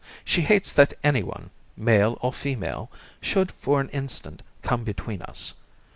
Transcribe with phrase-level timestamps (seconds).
[0.25, 2.89] She hates that anyone male or female
[3.21, 5.53] should for an instant come between us.